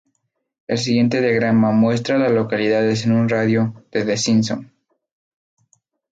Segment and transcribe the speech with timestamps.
[0.65, 4.73] El siguiente diagrama muestra a las localidades en un radio de de Simpson.